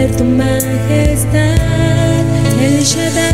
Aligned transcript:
ser 0.00 0.16
tu 0.16 0.24
majestad, 0.24 1.50
el 2.62 2.82
Shaddai. 2.82 3.29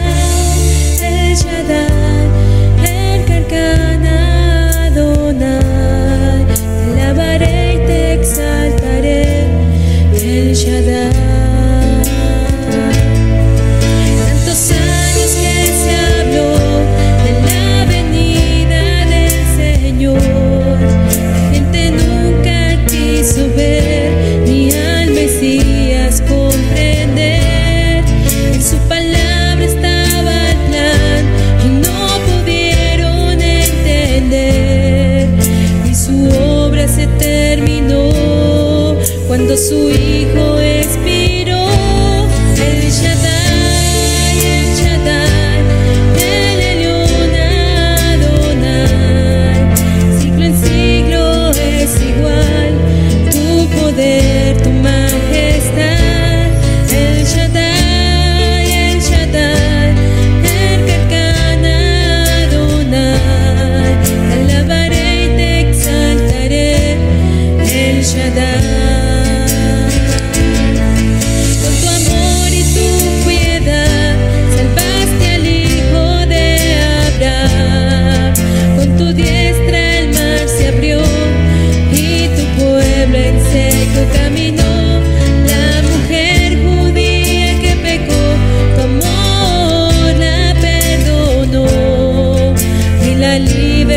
cuando 39.36 39.54
su 39.58 39.90
hijo 39.90 40.58
es 40.60 40.96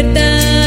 verdade. 0.02 0.59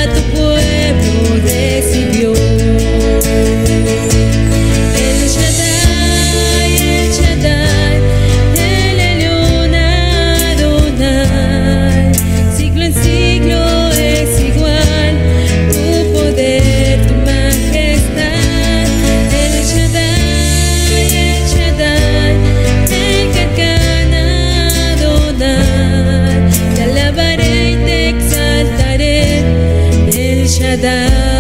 yaşadan 30.53 31.32